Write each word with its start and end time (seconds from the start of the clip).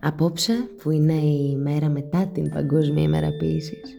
Απόψε, 0.00 0.52
που 0.82 0.90
είναι 0.90 1.12
η 1.12 1.56
μέρα 1.56 1.88
μετά 1.88 2.26
την 2.26 2.50
Παγκόσμια 2.50 3.02
ημέρα 3.02 3.30
ποίησης, 3.38 3.96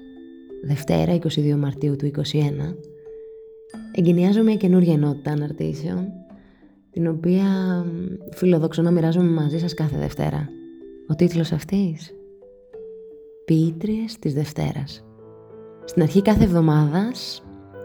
Δευτέρα 0.64 1.16
22 1.16 1.56
Μαρτίου 1.58 1.96
του 1.96 2.06
2021, 2.06 2.76
εγκαινιάζω 3.92 4.44
μια 4.44 4.56
καινούργια 4.56 4.94
ενότητα 4.94 5.32
αναρτήσεων, 5.32 6.08
την 6.92 7.08
οποία 7.08 7.46
φιλοδοξώ 8.32 8.82
να 8.82 8.92
μοιράζομαι 8.92 9.30
μαζί 9.30 9.60
σας 9.60 9.74
κάθε 9.74 9.98
Δευτέρα. 9.98 10.50
Ο 11.08 11.16
τίτλος 11.16 11.52
αυτής 11.52 12.16
«Ποιήτριες 13.46 14.20
της 14.20 14.34
Δευτέρας». 14.34 15.04
Στην 15.86 16.02
αρχή 16.02 16.22
κάθε 16.22 16.44
εβδομάδας 16.44 17.44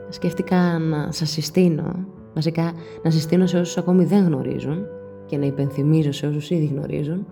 σκέφτηκα 0.08 0.78
να 0.78 1.12
σας 1.12 1.30
συστήνω, 1.30 2.06
βασικά 2.34 2.72
να 3.02 3.10
συστήνω 3.10 3.46
σε 3.46 3.58
όσους 3.58 3.76
ακόμη 3.76 4.04
δεν 4.04 4.24
γνωρίζουν 4.24 4.86
και 5.26 5.36
να 5.36 5.46
υπενθυμίζω 5.46 6.12
σε 6.12 6.26
όσους 6.26 6.50
ήδη 6.50 6.66
γνωρίζουν, 6.66 7.26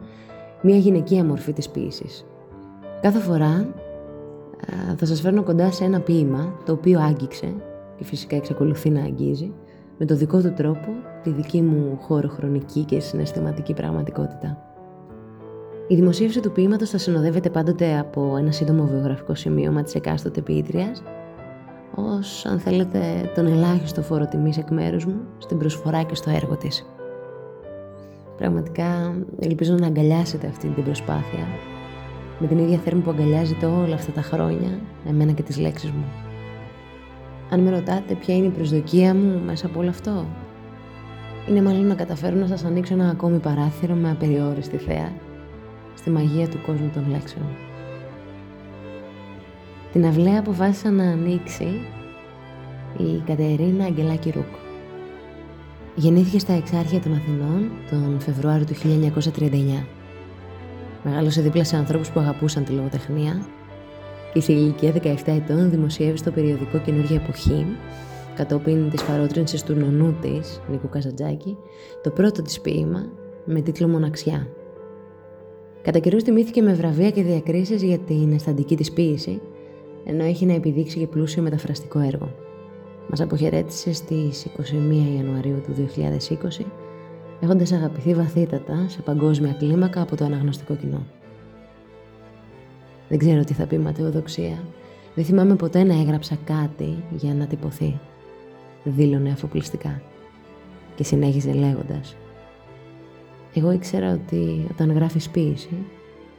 μια 0.62 0.76
γυναικεία 0.76 1.24
μορφή 1.24 1.52
της 1.52 1.68
ποίησης. 1.68 2.26
Κάθε 3.00 3.18
φορά 3.18 3.66
θα 4.96 5.06
σας 5.06 5.20
φέρνω 5.20 5.42
κοντά 5.42 5.70
σε 5.70 5.84
ένα 5.84 6.00
ποίημα 6.00 6.54
το 6.64 6.72
οποίο 6.72 7.00
άγγιξε 7.00 7.54
και 7.96 8.04
φυσικά 8.04 8.36
εξακολουθεί 8.36 8.90
να 8.90 9.02
αγγίζει 9.02 9.52
με 9.98 10.06
το 10.06 10.16
δικό 10.16 10.40
του 10.40 10.52
τρόπο 10.52 10.88
τη 11.22 11.30
δική 11.30 11.62
μου 11.62 11.98
χωροχρονική 12.00 12.84
και 12.84 13.00
συναισθηματική 13.00 13.74
πραγματικότητα. 13.74 14.58
Η 15.88 15.94
δημοσίευση 15.94 16.40
του 16.40 16.52
ποίηματος 16.52 16.90
θα 16.90 16.98
συνοδεύεται 16.98 17.50
πάντοτε 17.50 17.98
από 17.98 18.36
ένα 18.38 18.52
σύντομο 18.52 18.84
βιογραφικό 18.84 19.34
σημείωμα 19.34 19.82
της 19.82 19.94
εκάστοτε 19.94 20.40
ποιήτριας 20.40 21.02
ως, 21.94 22.46
αν 22.46 22.60
θέλετε, 22.60 23.30
τον 23.34 23.46
ελάχιστο 23.46 24.02
φόρο 24.02 24.26
τιμής 24.26 24.58
εκ 24.58 24.70
μέρους 24.70 25.06
μου 25.06 25.20
στην 25.38 25.58
προσφορά 25.58 26.02
και 26.02 26.14
στο 26.14 26.30
έργο 26.30 26.56
της. 26.56 26.86
Πραγματικά 28.36 29.14
ελπίζω 29.38 29.74
να 29.74 29.86
αγκαλιάσετε 29.86 30.46
αυτή 30.46 30.68
την 30.68 30.84
προσπάθεια 30.84 31.46
με 32.38 32.46
την 32.46 32.58
ίδια 32.58 32.78
θέρμη 32.78 33.00
που 33.00 33.10
αγκαλιάζετε 33.10 33.66
όλα 33.66 33.94
αυτά 33.94 34.12
τα 34.12 34.22
χρόνια 34.22 34.80
εμένα 35.08 35.32
και 35.32 35.42
τις 35.42 35.58
λέξεις 35.58 35.90
μου. 35.90 36.04
Αν 37.50 37.60
με 37.60 37.70
ρωτάτε 37.70 38.14
ποια 38.14 38.34
είναι 38.34 38.46
η 38.46 38.50
προσδοκία 38.50 39.14
μου 39.14 39.40
μέσα 39.46 39.66
από 39.66 39.80
όλο 39.80 39.88
αυτό, 39.88 40.26
είναι 41.48 41.62
μάλλον 41.62 41.86
να 41.86 41.94
καταφέρω 41.94 42.36
να 42.36 42.46
σας 42.46 42.64
ανοίξω 42.64 42.94
ένα 42.94 43.08
ακόμη 43.08 43.38
παράθυρο 43.38 43.94
με 43.94 44.10
απεριόριστη 44.10 44.76
θέα 44.76 45.12
στη 45.94 46.10
μαγεία 46.10 46.48
του 46.48 46.60
κόσμου 46.66 46.90
των 46.94 47.10
λέξεων. 47.10 47.46
Την 49.92 50.06
αυλαία 50.06 50.38
αποφάσισα 50.38 50.90
να 50.90 51.04
ανοίξει 51.04 51.80
η 52.98 53.22
Κατερίνα 53.26 53.84
Αγγελάκη 53.84 54.30
Ρούκ. 54.30 54.61
Γεννήθηκε 55.94 56.38
στα 56.38 56.52
εξάρχεια 56.52 57.00
των 57.00 57.14
Αθηνών 57.14 57.70
τον 57.90 58.20
Φεβρουάριο 58.20 58.66
του 58.66 58.74
1939. 59.34 59.84
Μεγάλωσε 61.04 61.40
δίπλα 61.40 61.64
σε 61.64 61.76
ανθρώπους 61.76 62.10
που 62.10 62.20
αγαπούσαν 62.20 62.64
τη 62.64 62.72
λογοτεχνία 62.72 63.46
και 64.32 64.40
σε 64.40 64.52
ηλικία 64.52 64.92
17 64.92 65.16
ετών 65.26 65.70
δημοσιεύει 65.70 66.16
στο 66.16 66.30
περιοδικό 66.30 66.78
Καινούργια 66.78 67.16
Εποχή 67.16 67.66
κατόπιν 68.36 68.90
της 68.90 69.02
παρότρινσης 69.04 69.62
του 69.62 69.74
νονού 69.74 70.16
της, 70.20 70.60
Νίκου 70.70 70.88
Καζαντζάκη, 70.88 71.56
το 72.02 72.10
πρώτο 72.10 72.42
της 72.42 72.60
ποίημα 72.60 73.06
με 73.44 73.60
τίτλο 73.60 73.88
«Μοναξιά». 73.88 74.48
Κατά 75.82 75.98
καιρούς 75.98 76.22
τιμήθηκε 76.22 76.62
με 76.62 76.72
βραβεία 76.72 77.10
και 77.10 77.22
διακρίσεις 77.22 77.82
για 77.82 77.98
την 77.98 78.32
αισθαντική 78.32 78.76
της 78.76 78.92
ποίηση, 78.92 79.40
ενώ 80.04 80.24
έχει 80.24 80.46
να 80.46 80.54
επιδείξει 80.54 80.98
και 80.98 81.06
πλούσιο 81.06 81.42
μεταφραστικό 81.42 81.98
έργο. 81.98 82.34
Μας 83.08 83.20
αποχαιρέτησε 83.20 83.92
στις 83.92 84.46
21 84.46 84.62
Ιανουαρίου 85.16 85.60
του 85.66 85.74
2020, 86.60 86.64
έχοντας 87.40 87.72
αγαπηθεί 87.72 88.14
βαθύτατα 88.14 88.84
σε 88.88 89.00
παγκόσμια 89.00 89.52
κλίμακα 89.52 90.00
από 90.00 90.16
το 90.16 90.24
αναγνωστικό 90.24 90.74
κοινό. 90.74 91.06
Δεν 93.08 93.18
ξέρω 93.18 93.44
τι 93.44 93.52
θα 93.52 93.66
πει 93.66 93.78
ματαιοδοξία. 93.78 94.58
Δεν 95.14 95.24
θυμάμαι 95.24 95.54
ποτέ 95.54 95.82
να 95.82 95.94
έγραψα 95.94 96.38
κάτι 96.44 97.04
για 97.10 97.34
να 97.34 97.46
τυπωθεί. 97.46 98.00
Δήλωνε 98.84 99.30
αφοπλιστικά. 99.30 100.02
Και 100.94 101.04
συνέχιζε 101.04 101.52
λέγοντας. 101.52 102.16
Εγώ 103.54 103.72
ήξερα 103.72 104.12
ότι 104.12 104.66
όταν 104.70 104.92
γράφεις 104.92 105.28
ποίηση 105.28 105.86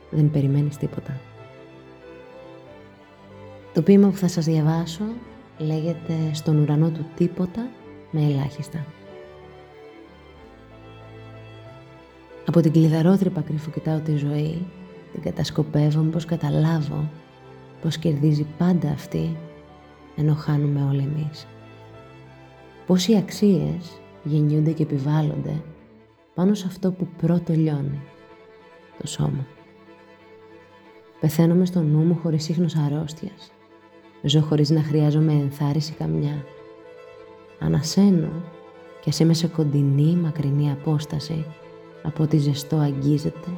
δεν 0.10 0.32
περιμένεις 0.32 0.78
τίποτα. 0.78 1.20
Το 3.74 3.82
ποίημα 3.82 4.10
που 4.10 4.18
θα 4.18 4.28
σας 4.28 4.46
διαβάσω 4.46 5.04
λέγεται 5.58 6.14
«Στον 6.34 6.58
ουρανό 6.58 6.90
του 6.90 7.06
τίποτα 7.16 7.70
με 8.12 8.22
ελάχιστα». 8.22 8.86
Από 12.46 12.62
την 12.62 12.72
κλειδαρότρυπα 12.72 13.42
κρύφω 13.42 13.72
κοιτάω 13.72 14.00
τη 14.00 14.16
ζωή, 14.16 14.66
την 15.12 15.22
κατασκοπεύω 15.22 16.02
πως 16.02 16.26
καταλάβω 16.26 17.10
πως 17.82 17.98
κερδίζει 17.98 18.46
πάντα 18.58 18.90
αυτή 18.90 19.38
ενώ 20.16 20.34
χάνουμε 20.34 20.84
όλοι 20.84 21.02
εμείς. 21.02 21.48
Πως 22.86 23.08
οι 23.08 23.16
αξίες 23.16 24.02
γεννιούνται 24.24 24.72
και 24.72 24.84
επιβάλλονται 24.84 25.62
πάνω 26.34 26.54
σε 26.54 26.68
αυτό 26.68 26.92
που 26.92 27.08
πρώτο 27.18 27.54
λιώνει, 27.54 28.02
το 29.02 29.08
σώμα. 29.08 29.48
Πεθαίνω 31.20 31.66
στο 31.66 31.82
νου 31.82 32.00
μου 32.00 32.20
χωρίς 32.24 32.50
ίχνος 32.50 32.76
αρρώστιας 32.76 33.52
Ζω 34.26 34.42
χωρίς 34.42 34.70
να 34.70 34.84
χρειάζομαι 34.84 35.32
ενθάρρυνση 35.32 35.94
καμιά. 35.94 36.46
Ανασένω 37.60 38.32
και 39.02 39.10
ας 39.10 39.20
είμαι 39.20 39.34
σε 39.34 39.48
κοντινή 39.48 40.16
μακρινή 40.16 40.72
απόσταση 40.72 41.46
από 42.04 42.24
ό,τι 42.24 42.38
ζεστό 42.38 42.78
αγγίζεται, 42.78 43.50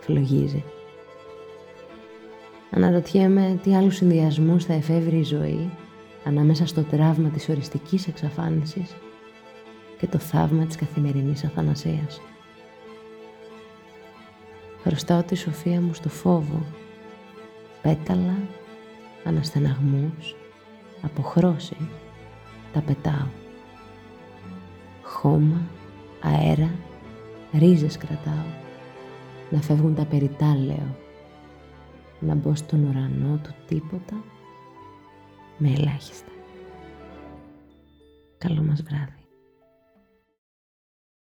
φλογίζει. 0.00 0.64
Αναρωτιέμαι 2.70 3.58
τι 3.62 3.76
άλλους 3.76 3.96
συνδυασμούς 3.96 4.64
θα 4.64 4.72
εφεύρει 4.72 5.18
η 5.18 5.24
ζωή 5.24 5.70
ανάμεσα 6.24 6.66
στο 6.66 6.82
τραύμα 6.82 7.28
της 7.28 7.48
οριστικής 7.48 8.06
εξαφάνισης 8.06 8.96
και 9.98 10.06
το 10.06 10.18
θαύμα 10.18 10.64
της 10.64 10.76
καθημερινής 10.76 11.44
αθανασίας. 11.44 12.20
Χρωστάω 14.82 15.22
τη 15.22 15.34
σοφία 15.36 15.80
μου 15.80 15.94
στο 15.94 16.08
φόβο, 16.08 16.66
πέταλα 17.82 18.36
αναστεναγμούς, 19.26 20.34
αποχρώσεις, 21.02 21.86
τα 22.72 22.80
πετάω. 22.80 23.26
Χώμα, 25.02 25.60
αέρα, 26.20 26.70
ρίζες 27.52 27.96
κρατάω, 27.96 28.46
να 29.50 29.60
φεύγουν 29.60 29.94
τα 29.94 30.04
περιτά 30.04 30.54
λέω, 30.54 30.96
να 32.20 32.34
μπω 32.34 32.54
στον 32.54 32.84
ουρανό 32.84 33.40
του 33.42 33.54
τίποτα 33.66 34.24
με 35.58 35.68
ελάχιστα. 35.68 36.30
Καλό 38.38 38.62
μας 38.62 38.82
βράδυ. 38.82 39.25